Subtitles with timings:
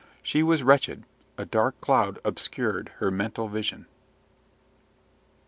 [0.23, 1.03] She was wretched:
[1.37, 3.85] a dark cloud obscured her mental vision.